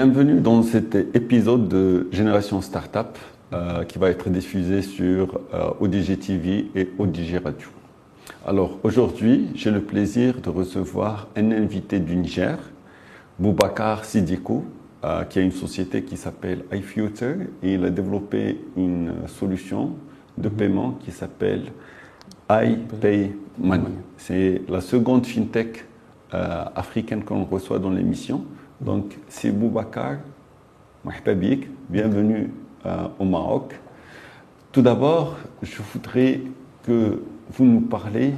[0.00, 3.18] Bienvenue dans cet épisode de Génération Startup
[3.52, 7.66] euh, qui va être diffusé sur euh, ODG TV et ODG Radio.
[8.46, 12.58] Alors aujourd'hui, j'ai le plaisir de recevoir un invité du Niger,
[13.40, 14.66] Boubacar Sidikou,
[15.04, 17.34] euh, qui a une société qui s'appelle iFuture
[17.64, 19.96] et il a développé une solution
[20.36, 21.72] de paiement qui s'appelle
[22.48, 23.90] iPay Money.
[24.16, 25.84] C'est la seconde fintech
[26.30, 28.44] africaine qu'on reçoit dans l'émission.
[28.80, 30.18] Donc, c'est Boubacar
[31.04, 32.52] Mahtabik, bienvenue
[32.86, 33.74] euh, au Maroc.
[34.70, 36.42] Tout d'abord, je voudrais
[36.84, 37.20] que
[37.50, 38.34] vous nous parlez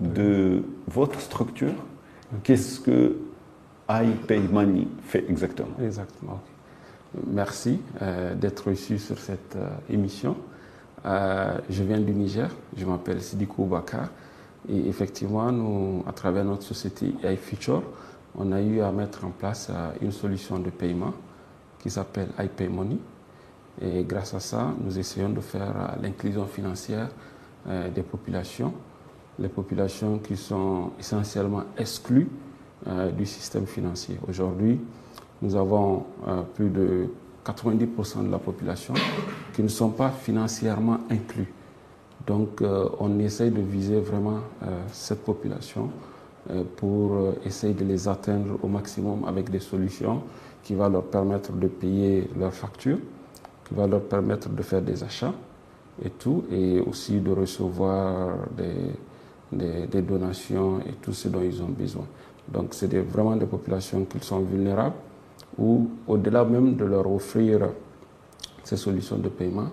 [0.00, 1.74] de votre structure.
[2.42, 3.18] Qu'est-ce que
[3.90, 5.76] iPay Money fait exactement?
[5.82, 6.40] Exactement.
[7.26, 10.36] Merci euh, d'être ici sur cette euh, émission.
[11.04, 14.08] je viens du Niger, je m'appelle Sidikou Bakar
[14.68, 17.82] et effectivement, nous, à travers notre société iFuture,
[18.36, 21.12] on a eu à mettre en place euh, une solution de paiement
[21.78, 22.98] qui s'appelle iPay Money.
[23.80, 27.08] Et grâce à ça, nous essayons de faire euh, l'inclusion financière
[27.68, 28.72] euh, des populations,
[29.38, 32.28] les populations qui sont essentiellement exclues
[33.14, 34.18] du système financier.
[34.26, 34.80] Aujourd'hui,
[35.42, 36.06] nous avons
[36.54, 37.08] plus de
[37.44, 38.94] 90% de la population
[39.52, 41.52] qui ne sont pas financièrement inclus.
[42.26, 42.62] Donc,
[42.98, 44.38] on essaye de viser vraiment
[44.92, 45.90] cette population
[46.76, 50.22] pour euh, essayer de les atteindre au maximum avec des solutions
[50.62, 52.98] qui vont leur permettre de payer leurs factures,
[53.64, 55.34] qui vont leur permettre de faire des achats
[56.04, 61.68] et tout, et aussi de recevoir des, des, donations et tout ce dont ils ont
[61.68, 62.06] besoin.
[62.48, 64.96] Donc c'est vraiment des populations qui sont vulnérables,
[65.58, 67.68] ou au-delà même de leur offrir
[68.64, 69.68] ces solutions de paiement,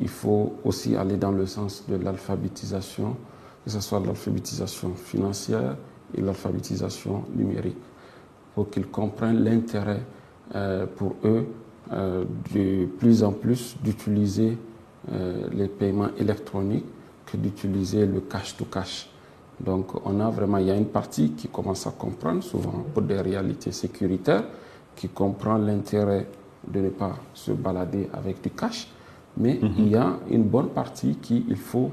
[0.00, 3.16] il faut aussi aller dans le sens de l'alphabétisation,
[3.64, 5.76] que ce soit l'alphabétisation financière,
[6.16, 7.78] et l'alphabétisation numérique
[8.54, 10.02] pour qu'ils comprennent l'intérêt
[10.54, 11.46] euh, pour eux
[11.92, 12.24] euh,
[12.54, 14.56] de plus en plus d'utiliser
[15.12, 16.84] euh, les paiements électroniques
[17.26, 19.08] que d'utiliser le cash-to-cash.
[19.60, 23.02] Donc on a vraiment, il y a une partie qui commence à comprendre, souvent pour
[23.02, 24.44] des réalités sécuritaires,
[24.94, 26.26] qui comprend l'intérêt
[26.66, 28.88] de ne pas se balader avec du cash,
[29.36, 31.90] mais il y a une bonne partie qui, il faut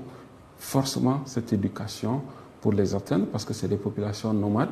[0.58, 2.22] forcément cette éducation
[2.62, 4.70] pour les atteindre parce que c'est des populations nomades,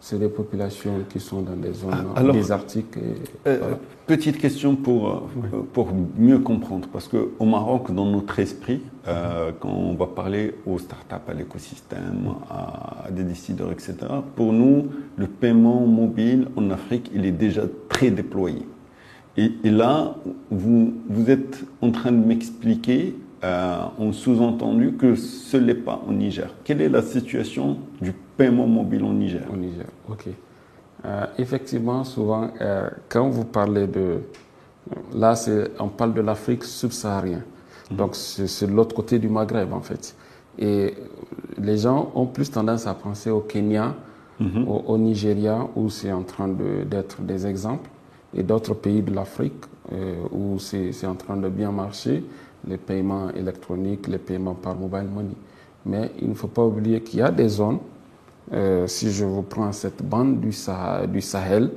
[0.00, 2.96] c'est des populations qui sont dans des zones ah, désertiques.
[3.46, 3.74] Euh,
[4.06, 9.70] petite question pour, euh, pour mieux comprendre, parce qu'au Maroc, dans notre esprit, euh, quand
[9.70, 13.96] on va parler aux startups, à l'écosystème, à, des décideurs, etc.,
[14.36, 14.86] pour nous,
[15.16, 18.66] le paiement mobile en Afrique, il est déjà très déployé.
[19.36, 20.14] Et, et là,
[20.50, 26.12] vous, vous êtes en train de m'expliquer euh, ont sous-entendu que ce n'est pas au
[26.12, 26.52] Niger.
[26.64, 29.42] Quelle est la situation du paiement mobile au Niger?
[29.52, 30.24] Au Niger, ok.
[31.04, 34.22] Euh, effectivement, souvent, euh, quand vous parlez de...
[35.14, 35.34] Là,
[35.78, 37.44] on parle de l'Afrique subsaharienne.
[37.92, 37.96] Mhm.
[37.96, 40.16] Donc, c'est l'autre côté du Maghreb, en fait.
[40.58, 40.94] Et
[41.58, 43.94] les gens ont plus tendance à penser au Kenya,
[44.40, 44.66] mhm.
[44.66, 47.88] au, Nigeria, où c'est en train d'être des exemples,
[48.34, 49.62] et d'autres pays de l'Afrique,
[50.32, 52.24] où c'est en train de bien marcher
[52.66, 55.34] les paiements électroniques, les paiements par mobile money.
[55.86, 57.78] Mais il ne faut pas oublier qu'il y a des zones,
[58.52, 61.70] euh, si je vous prends cette bande du, Sahel,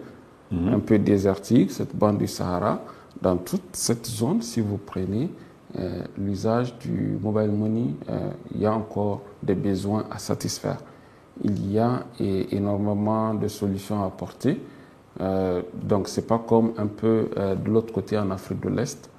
[0.52, 0.74] mhm.
[0.74, 2.82] un peu désertique, cette bande du Sahara,
[3.22, 5.30] dans toute cette zone, si vous prenez
[5.80, 10.78] euh, l'usage du mobile money, euh, il y a encore des besoins à satisfaire.
[11.44, 14.62] Il y a énormément de solutions à apporter.
[15.18, 19.10] donc, ce n'est pas comme un peu de l'autre côté en Afrique de l'Est,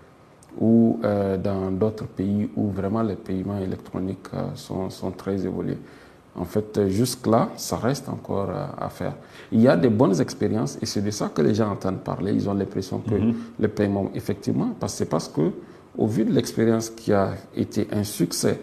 [0.60, 5.78] ou euh, dans d'autres pays où vraiment les paiements électroniques euh, sont, sont, très évolués.
[6.34, 9.14] En fait, jusque-là, ça reste encore euh, à faire.
[9.50, 12.32] Il y a des bonnes expériences et c'est de ça que les gens entendent parler.
[12.32, 15.53] Ils ont l'impression que mm les paiements, effectivement, parce c'est parce que,
[15.97, 18.60] au vu de l'expérience qui a été un succès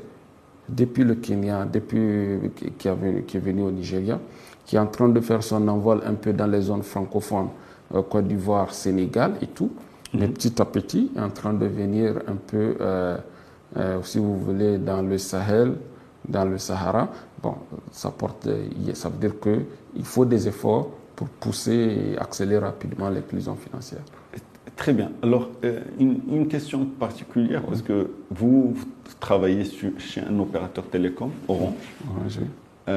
[0.68, 4.19] depuis le Kenya, depuis qui, a qui est venu au Nigeria,
[4.66, 7.50] qui est en train de faire son envol un peu dans les zones francophones,
[8.10, 9.72] Côte d'Ivoire, Sénégal et tout,
[10.14, 13.18] mais petit à petit, en train de venir un peu, euh,
[13.78, 15.76] euh, si vous voulez, dans le Sahel,
[16.28, 17.10] dans le Sahara.
[17.42, 17.56] Bon,
[17.92, 18.48] ça, porte,
[18.94, 24.02] ça veut dire qu'il faut des efforts pour pousser et accélérer rapidement l'inclusion financière.
[24.76, 25.12] Très bien.
[25.22, 28.76] Alors, euh, une, question particulière, parce que vous,
[29.20, 29.66] travaillez
[29.98, 31.74] chez un opérateur télécom, Orange.
[32.10, 32.94] Orange oui.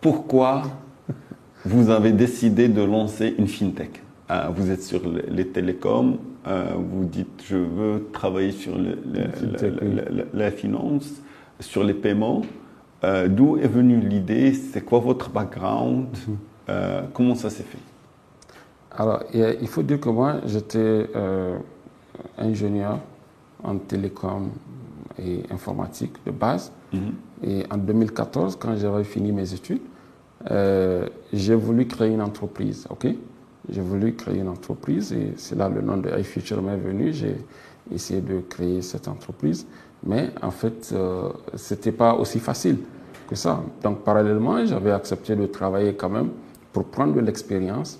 [0.00, 0.64] pourquoi
[1.64, 4.02] vous avez décidé de lancer une fintech?
[4.02, 4.05] euh,
[4.54, 8.76] vous êtes sur les télécoms, euh, vous dites je veux travailler sur
[10.32, 11.12] la, finance,
[11.60, 12.42] sur les paiements.
[13.04, 14.52] Euh, d'où est venue l'idée?
[14.52, 16.08] C'est quoi votre background?
[16.28, 16.36] Mhm.
[17.12, 17.78] Comment ça s'est fait?
[18.90, 21.58] Alors, il faut dire que moi, j'étais euh,
[22.38, 22.98] ingénieur
[23.62, 24.50] en télécom
[25.18, 26.72] et informatique de base.
[26.92, 27.12] Mhm.
[27.42, 29.82] Et en 2014, quand j'avais fini mes études,
[30.50, 32.86] euh, j'ai voulu créer une entreprise.
[32.90, 33.08] ok?
[33.68, 37.12] J'ai voulu créer une entreprise et c'est là le nom de iFuture m'est venu.
[37.12, 37.36] J'ai
[37.92, 39.66] essayé de créer cette entreprise.
[40.04, 42.78] Mais en fait, euh, ce n'était pas aussi facile
[43.28, 43.62] que ça.
[43.82, 46.30] Donc, parallèlement, j'avais accepté de travailler quand même
[46.72, 47.98] pour prendre de l'expérience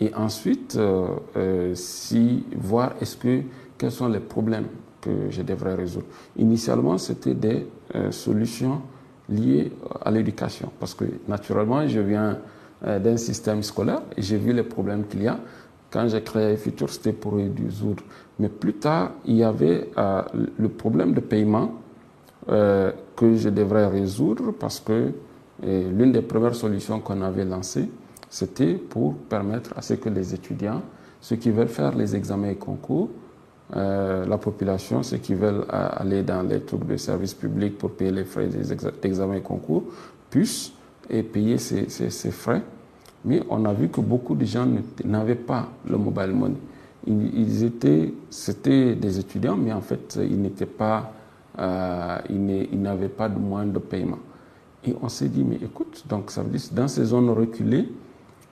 [0.00, 3.42] et ensuite, euh, euh, si, voir est-ce que,
[3.76, 4.66] quels sont les problèmes
[5.00, 6.06] que je devrais résoudre.
[6.36, 7.66] Initialement, c'était des
[8.10, 8.82] solutions
[9.28, 9.70] liées
[10.04, 12.38] à l'éducation parce que naturellement, je viens
[12.82, 15.38] d'un système scolaire et j'ai vu les problèmes qu'il y a.
[15.90, 18.02] Quand j'ai créé Futur, c'était pour résoudre
[18.38, 20.22] mais plus tard, il y avait euh,
[20.58, 21.72] le problème de paiement
[22.48, 25.12] euh, que je devrais résoudre parce que
[25.60, 27.90] l'une des premières solutions qu'on avait lancées,
[28.30, 30.82] c'était pour permettre à ce que les étudiants,
[31.20, 33.08] ceux qui veulent faire les examens et concours,
[33.74, 38.12] euh, la population, ceux qui veulent aller dans les trucs de service public pour payer
[38.12, 38.72] les frais des
[39.02, 39.82] examens et concours,
[40.30, 40.72] puissent
[41.10, 42.62] et payer ces, ces frais.
[43.24, 44.66] Mais on a vu que beaucoup de gens
[45.04, 46.56] n'avaient pas le mobile money
[47.08, 51.12] ils étaient, c'était des étudiants, mais en fait, ils n'étaient pas,
[51.58, 54.18] euh, ils n'avaient pas de moyens de paiement.
[54.84, 57.88] Et on s'est dit, mais écoute, donc ça veut dire, dans ces zones reculées,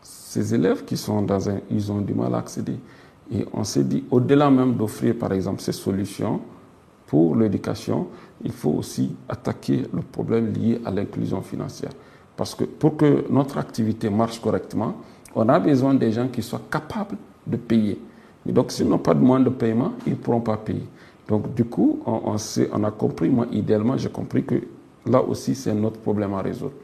[0.02, 2.78] ces élèves qui sont dans un, ils ont du mal à accéder.
[3.32, 6.40] Et on s'est dit, au-delà même d'offrir, par exemple, ces solutions
[7.06, 8.08] pour l'éducation,
[8.44, 11.92] il faut aussi attaquer le problème lié à l'inclusion financière.
[12.36, 14.94] Parce que pour que notre activité marche correctement,
[15.34, 17.16] on a besoin des gens qui soient capables
[17.46, 17.98] de payer
[18.52, 20.86] donc, s'ils n'ont pas de moyens de paiement, ils ne pourront pas payer.
[21.28, 24.54] Donc, du coup, on, a compris, moi, idéalement, j'ai compris que
[25.06, 26.74] là aussi, c'est notre problème à résoudre.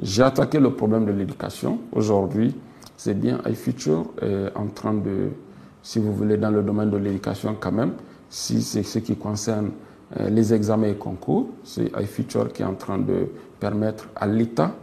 [0.00, 1.78] J'ai attaqué le problème de l'éducation.
[1.92, 2.54] Aujourd'hui,
[2.96, 5.30] c'est bien iFuture est en train de,
[5.82, 7.92] si vous voulez, dans le domaine de l'éducation quand même,
[8.28, 9.70] si c'est ce qui concerne
[10.20, 13.28] euh, les examens et concours, c'est iFuture qui est en train de
[13.60, 14.74] permettre à l'État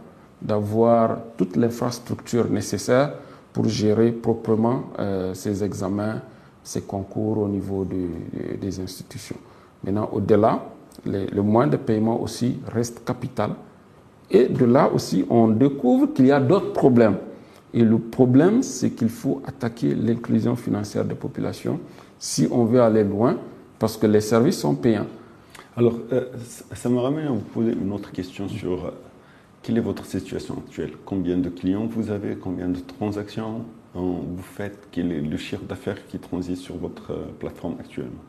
[0.44, 3.14] d'avoir toute l'infrastructure nécessaire
[3.52, 6.20] pour gérer proprement euh, ces examens,
[6.62, 9.36] ces concours au niveau des institutions.
[9.82, 10.64] Maintenant, au-delà,
[11.06, 13.50] le moyen de paiement aussi reste capital.
[14.30, 17.16] Et de là aussi, on découvre qu'il y a d'autres problèmes.
[17.74, 21.80] Et le problème, c'est qu'il faut attaquer l'inclusion financière des populations
[22.18, 23.36] si on veut aller loin,
[23.78, 25.06] parce que les services sont payants.
[25.76, 26.26] Alors, euh,
[26.72, 28.92] ça me ramène à vous poser une autre question sur
[29.64, 30.92] quelle est votre situation actuelle?
[31.06, 32.36] Combien de clients vous avez?
[32.36, 33.62] Combien de transactions
[33.94, 34.88] vous faites?
[34.92, 38.22] Quel est le chiffre d'affaires qui transite sur votre euh, plateforme actuellement?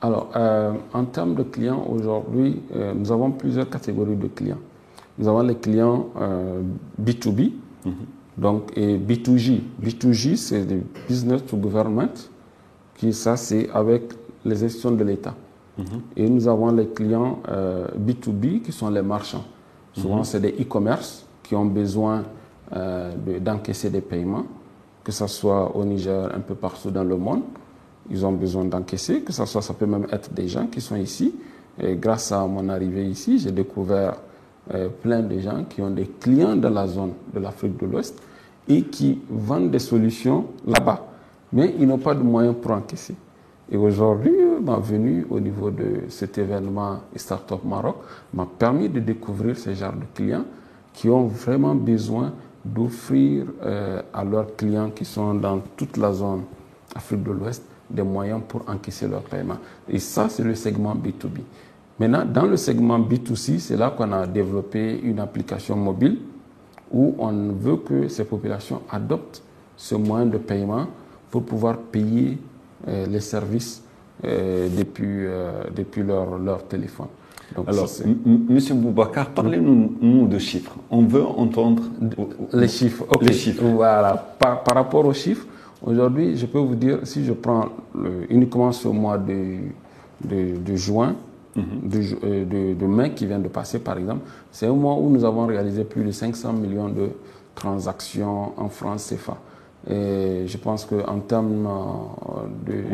[0.00, 4.62] Alors, euh, en termes de clients, aujourd'hui, euh, nous avons plusieurs catégories de clients.
[5.18, 6.06] Nous avons les clients
[6.98, 7.52] B2B,
[7.84, 7.92] mhm.
[8.38, 9.60] donc, et B2G.
[9.82, 12.30] B2G, c'est le business to government,
[12.94, 14.04] qui ça, c'est avec
[14.46, 15.34] les institutions de l'État.
[15.76, 15.84] Mhm.
[16.16, 17.40] Et nous avons les clients
[17.98, 19.44] B2B, qui sont les marchands.
[19.92, 20.24] Souvent, mhm.
[20.24, 22.22] c'est des e-commerce qui ont besoin
[22.76, 24.44] euh, d'encaisser des paiements,
[25.02, 27.42] que ce soit au Niger, un peu partout dans le monde.
[28.10, 30.96] Ils ont besoin d'encaisser, que ce soit, ça peut même être des gens qui sont
[30.96, 31.34] ici.
[31.80, 34.14] Et grâce à mon arrivée ici, j'ai découvert
[34.74, 38.20] euh, plein de gens qui ont des clients dans la zone de l'Afrique de l'Ouest
[38.68, 41.06] et qui vendent des solutions là-bas.
[41.52, 43.14] Mais ils n'ont pas de moyens pour encaisser.
[43.70, 47.96] Et aujourd'hui, ma venue au niveau de cet événement Startup Maroc
[48.34, 50.44] m'a permis de découvrir ce genre de clients
[50.92, 52.32] qui ont vraiment besoin
[52.64, 56.42] d'offrir euh, à leurs clients qui sont dans toute la zone
[56.94, 59.58] Afrique de l'Ouest des moyens pour encaisser leurs paiements.
[59.88, 61.40] Et ça, c'est le segment B2B.
[61.98, 66.18] Maintenant, dans le segment B2C, c'est là qu'on a développé une application mobile
[66.92, 69.42] où on veut que ces populations adoptent
[69.76, 70.86] ce moyen de paiement
[71.30, 72.38] pour pouvoir payer
[72.88, 73.82] euh, les services
[74.22, 77.06] depuis, euh, depuis leur, leur téléphone.
[77.66, 77.88] Alors,
[78.48, 80.76] Monsieur Boubacar, parlez-nous de chiffres.
[80.90, 81.82] On veut entendre
[82.52, 83.04] les chiffres.
[83.20, 83.64] Les chiffres.
[83.64, 84.14] Voilà.
[84.38, 85.46] Par, par, rapport aux chiffres,
[85.82, 87.70] aujourd'hui, je peux vous dire, si je prends
[88.28, 89.56] uniquement ce mois de,
[90.24, 91.16] de, de juin,
[91.56, 91.64] mhm.
[91.82, 94.20] de, de, de, mai qui vient de passer, par exemple,
[94.52, 97.10] c'est un mois où nous avons réalisé plus de 500 millions de
[97.56, 99.36] transactions en France CFA.
[99.88, 102.84] Et je pense qu'en termes euh, de.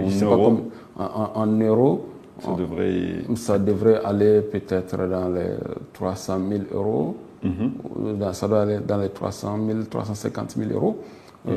[0.98, 2.06] En, euros.
[2.38, 3.24] ça devrait...
[3.34, 5.56] ça devrait aller peut-être dans les
[5.92, 7.16] 300 000 euros.
[7.42, 8.32] Mhm.
[8.32, 10.98] ça doit aller dans les 300 000, 350 000 euros
[11.44, 11.54] mhm.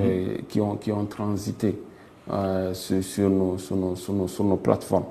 [0.48, 1.80] qui, ont, qui ont transité
[2.32, 5.06] euh, sur, nos, sur, nos, sur, nos, plateformes.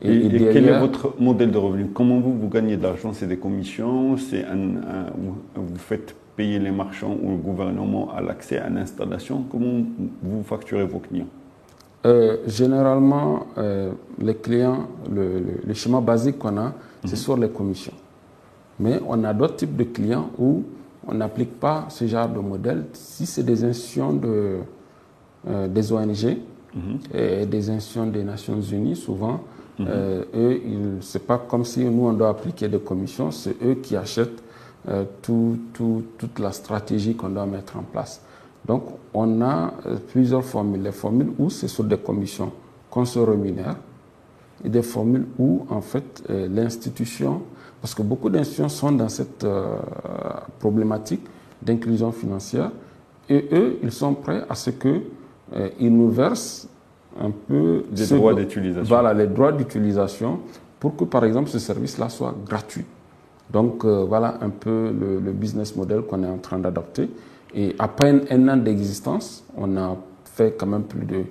[0.00, 1.88] Et, quel est votre modèle de revenu?
[1.92, 3.12] Comment vous, vous gagnez de l'argent?
[3.12, 4.16] C'est des commissions?
[4.16, 5.06] C'est un,
[5.54, 9.82] vous faites payer les marchands ou le gouvernement à l'accès à l'installation Comment
[10.22, 11.26] vous facturez vos clients?
[12.06, 13.90] Euh, Généralement, euh,
[14.20, 16.72] les clients, le, schéma basique qu'on a,
[17.04, 17.16] c'est mhm.
[17.16, 17.98] sur les commissions.
[18.78, 20.62] Mais on a d'autres types de clients où
[21.08, 22.84] on n'applique pas ce genre de modèle.
[22.92, 24.58] Si c'est des institutions de,
[25.48, 26.24] euh, des ONG
[26.72, 26.98] mhm.
[27.12, 29.40] et des institutions des Nations Unies, souvent,
[29.76, 29.88] mhm.
[30.36, 30.60] eux,
[31.00, 34.40] c'est pas comme si nous, on doit appliquer des commissions, c'est eux qui achètent
[34.88, 35.58] euh, tout,
[36.16, 38.22] toute la stratégie qu'on doit mettre en place.
[38.64, 40.80] Donc, on a euh, plusieurs formules.
[40.80, 42.50] Les formules où c'est sur des commissions
[42.88, 43.76] qu'on se rémunère
[44.64, 47.42] et des formules où, en fait, euh, l'institution,
[47.82, 49.46] parce que beaucoup d'institutions sont dans cette
[50.58, 51.22] problématique
[51.60, 52.70] d'inclusion financière,
[53.28, 55.02] et eux, ils sont prêts à ce qu'ils
[55.78, 56.66] ils nous versent
[57.20, 57.84] un peu...
[57.90, 58.88] Des droits d'utilisation.
[58.88, 60.40] Voilà, les droits d'utilisation
[60.80, 62.84] pour que, par exemple, ce service-là soit gratuit.
[63.50, 67.08] Donc euh, voilà un peu le, business model qu'on est en train d'adopter.
[67.54, 71.24] Et après un, an d'existence, on a fait quand même plus de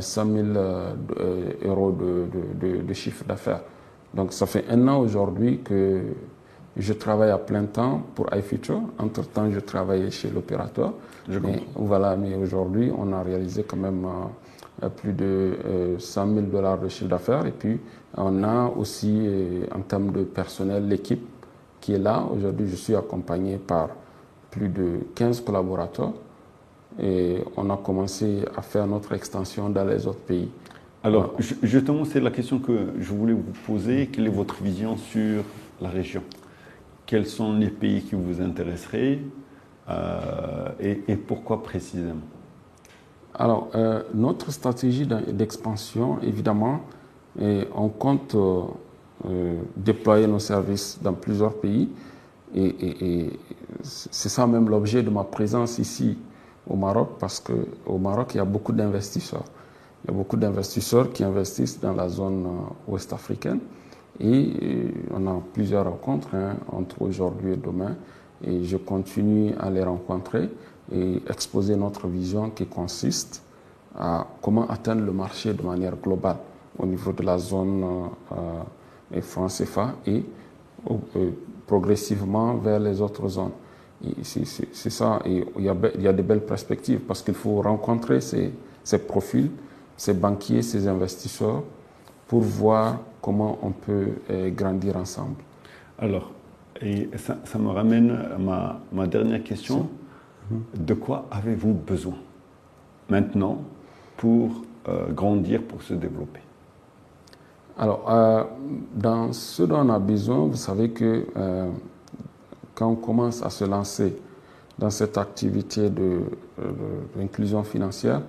[0.00, 3.62] 100 000 euh, euh, euros de, chiffre d'affaires.
[4.14, 6.02] Donc ça fait un an aujourd'hui que
[6.76, 8.80] je travaille à plein temps pour iFuture.
[8.98, 10.94] Entre-temps, je travaillais chez l'opérateur.
[11.76, 14.06] Voilà, mais aujourd'hui, on a réalisé quand même
[14.96, 15.56] plus de
[15.98, 17.44] 100 000 dollars de chiffre d'affaires.
[17.46, 17.80] Et puis,
[18.16, 19.28] on a aussi,
[19.74, 21.26] en termes de personnel, l'équipe
[21.80, 22.24] qui est là.
[22.34, 23.90] Aujourd'hui, je suis accompagné par
[24.50, 26.12] plus de 15 collaborateurs
[26.98, 30.50] et on a commencé à faire notre extension dans les autres pays.
[31.02, 34.08] Alors, justement, c'est la question que je voulais vous poser.
[34.08, 35.44] Quelle est votre vision sur
[35.80, 36.22] la région?
[37.06, 39.20] Quels sont les pays qui vous intéresseraient?
[39.88, 42.20] Euh, et, pourquoi précisément?
[43.34, 46.82] Alors, euh, notre stratégie d'expansion, évidemment,
[47.40, 48.62] et on compte euh,
[49.76, 51.88] déployer nos services dans plusieurs pays.
[52.54, 53.30] Et,
[53.82, 56.18] c'est ça même l'objet de ma présence ici
[56.68, 59.44] au Maroc, parce qu'au Maroc, il y a beaucoup d'investisseurs.
[60.04, 63.60] Il y a beaucoup d'investisseurs qui investissent dans la zone euh, ouest africaine.
[64.18, 67.96] Et euh, on a plusieurs rencontres hein, entre aujourd'hui et demain.
[68.42, 70.48] Et je continue à les rencontrer
[70.92, 73.42] et exposer notre vision qui consiste
[73.98, 76.38] à comment atteindre le marché de manière globale
[76.78, 77.84] au niveau de la zone
[79.14, 80.24] et francs CFA et
[80.90, 81.30] euh,
[81.66, 83.52] progressivement vers les autres zones.
[84.22, 87.60] C'est ça, et il y, a, il y a de belles perspectives parce qu'il faut
[87.60, 88.50] rencontrer ces,
[88.82, 89.50] ces, profils,
[89.96, 91.62] ces banquiers, ces investisseurs
[92.26, 95.36] pour voir comment on peut euh, grandir ensemble.
[95.98, 96.30] Alors,
[96.80, 99.88] et ça, ça me ramène à ma, ma dernière question.
[100.50, 100.86] Mhm.
[100.86, 102.16] De quoi avez-vous besoin
[103.10, 103.58] maintenant
[104.16, 106.40] pour euh, grandir, pour se développer?
[107.80, 108.44] Alors, euh,
[108.94, 111.70] dans ce dont on a besoin, vous savez que euh,
[112.74, 114.14] quand on commence à se lancer
[114.78, 115.88] dans cette activité
[117.16, 118.20] d'inclusion financière,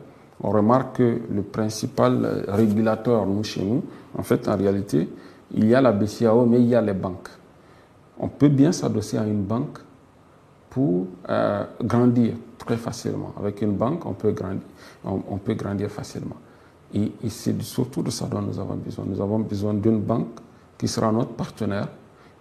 [0.42, 3.84] on remarque que le principal régulateur, nous, chez nous,
[4.18, 5.10] en fait, en réalité,
[5.54, 7.28] il y a la BCAO, mais il y a les banques.
[8.20, 9.80] On peut bien s'adosser à une banque
[10.70, 13.34] pour euh, grandir très facilement.
[13.38, 14.62] Avec une banque, on peut grandir,
[15.04, 16.38] on peut grandir facilement.
[16.94, 19.06] Et, c'est surtout de ça dont nous avons besoin.
[19.08, 20.40] Nous avons besoin d'une banque
[20.78, 21.88] qui sera notre partenaire,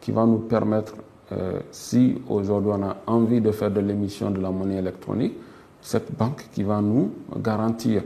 [0.01, 0.95] qui va nous permettre,
[1.33, 5.35] euh, si aujourd'hui on a envie de faire de l'émission de la monnaie électronique,
[5.81, 8.03] cette banque qui va nous garantir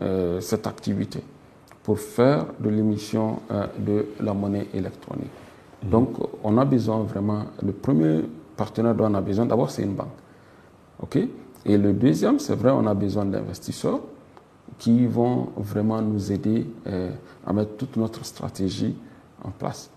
[0.00, 1.22] euh, cette activité
[1.82, 5.30] pour faire de l'émission euh, de la monnaie électronique.
[5.84, 5.90] Mhm.
[5.90, 6.08] Donc,
[6.42, 8.22] on a besoin vraiment, le premier
[8.56, 10.08] partenaire dont on a besoin, d'abord, c'est une banque.
[11.02, 11.18] OK?
[11.64, 14.00] Et le deuxième, c'est vrai, on a besoin d'investisseurs
[14.78, 17.10] qui vont vraiment nous aider euh,
[17.46, 18.96] à mettre toute notre stratégie
[19.44, 19.90] en place.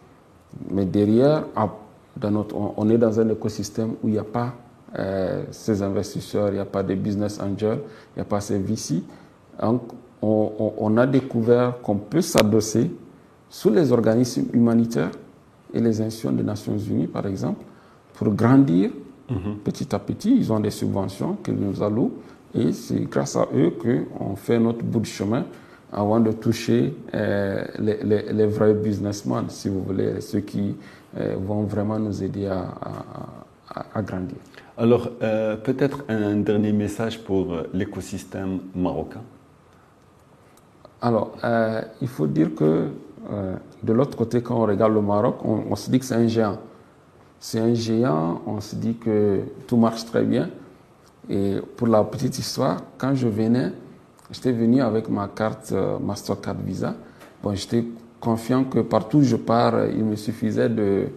[0.72, 1.46] Mais derrière,
[2.17, 4.53] dans notre, on, est dans un écosystème où il n'y a pas
[4.98, 7.79] euh, ces investisseurs, il n'y a pas de business angels,
[8.13, 9.03] il n'y a pas ces VC.
[9.62, 9.82] Donc,
[10.22, 12.91] on, on a découvert qu'on peut s'adosser
[13.50, 15.12] sous les organismes humanitaires
[15.74, 17.63] et les institutions des Nations Unies, par exemple,
[18.13, 18.91] pour grandir
[19.29, 19.58] mm-hmm.
[19.63, 20.36] petit à petit.
[20.38, 22.13] Ils ont des subventions qu'ils nous allouent
[22.56, 25.46] et c'est grâce à eux qu'on fait notre bout de chemin
[25.92, 30.76] avant de toucher euh, les, les, les, vrais businessmen, si vous voulez, ceux qui
[31.18, 32.66] euh, vont vraiment nous aider à,
[33.70, 34.38] à, à grandir.
[34.78, 39.22] Alors, euh, peut-être un dernier message pour l'écosystème marocain.
[41.02, 41.34] Alors,
[42.02, 42.88] il faut dire que
[43.84, 46.28] de l'autre côté, quand on regarde le Maroc, on, on se dit que c'est un
[46.28, 46.58] géant.
[47.40, 50.50] C'est un géant, on se dit que tout marche très bien.
[51.29, 53.72] Et pour la petite histoire, quand je venais,
[54.32, 56.96] j'étais venu avec ma carte euh, Mastercard Visa.
[57.41, 57.84] Bon, j'étais
[58.20, 61.08] confiant que partout où je pars, il me suffisait de,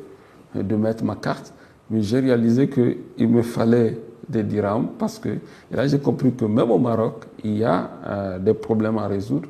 [0.55, 1.53] de mettre ma carte.
[1.91, 3.99] Mais j'ai réalisé qu'il me fallait
[4.29, 5.31] des dirhams parce que
[5.71, 9.49] là j'ai compris que même au Maroc, il y a euh, des problèmes à résoudre.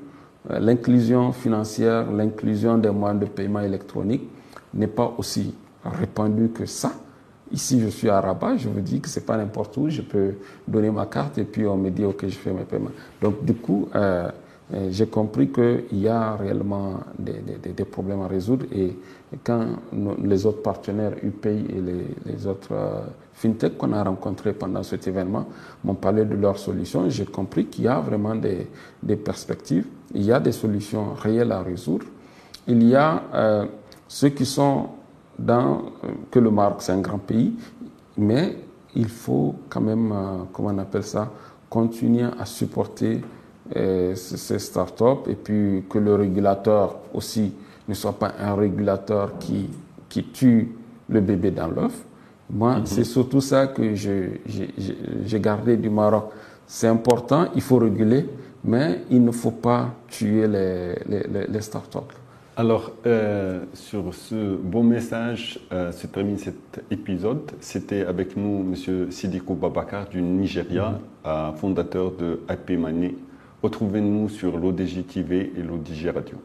[0.51, 4.29] Euh, l'inclusion financière, l'inclusion des moyens de paiement électronique
[4.73, 6.93] n'est pas aussi répandue que ça.
[7.51, 10.35] Ici, je suis à Rabat, je vous dis que c'est pas n'importe où, je peux
[10.67, 12.91] donner ma carte et puis on me dit ok, je fais mes paiements.
[13.23, 14.29] Donc du coup, euh,
[14.91, 17.41] j'ai compris qu'il y a réellement des,
[17.73, 18.99] des, problèmes à résoudre et
[19.43, 19.65] quand
[20.23, 22.75] les autres partenaires UPI et les, autres
[23.33, 25.47] FinTech qu'on a rencontrés pendant cet événement
[25.85, 27.09] m'ont parlé de leurs solutions.
[27.09, 28.67] J'ai compris qu'il y a vraiment des,
[29.03, 32.05] des, perspectives, il y a des solutions réelles à résoudre.
[32.67, 33.65] Il y a euh,
[34.07, 34.89] ceux qui sont
[35.39, 37.55] dans, euh, que le Maroc c'est un grand pays,
[38.17, 38.57] mais
[38.95, 41.31] il faut quand même, euh, comment on appelle ça,
[41.71, 43.21] continuer à supporter
[43.77, 47.53] euh, ces startups et puis que le régulateur aussi
[47.87, 49.69] ne soit pas un régulateur qui,
[50.09, 50.75] qui tue
[51.09, 52.05] le bébé dans l'œuf.
[52.51, 56.31] Moi, c'est surtout ça que j'ai gardé du Maroc.
[56.67, 58.27] C'est important, il faut réguler,
[58.65, 61.99] mais il ne faut pas tuer les, les, les startups.
[62.59, 67.53] Alors, euh, sur ce beau message, euh, se termine cet épisode.
[67.61, 69.13] C'était avec nous M.
[69.13, 71.55] Sidikou Babakar du Nigeria, mm-hmm.
[71.55, 73.15] fondateur de IP Money.
[73.63, 76.37] Retrouvez-nous sur l'ODG TV et l'ODG Radio.